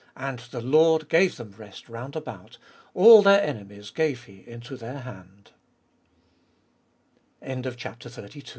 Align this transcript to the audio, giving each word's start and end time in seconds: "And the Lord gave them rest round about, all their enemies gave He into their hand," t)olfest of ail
"And 0.17 0.39
the 0.49 0.61
Lord 0.61 1.09
gave 1.09 1.37
them 1.37 1.51
rest 1.59 1.87
round 1.87 2.15
about, 2.15 2.57
all 2.95 3.21
their 3.21 3.39
enemies 3.39 3.91
gave 3.91 4.23
He 4.23 4.43
into 4.47 4.75
their 4.75 5.01
hand," 5.01 5.51
t)olfest 7.43 8.05
of 8.07 8.17
ail 8.35 8.41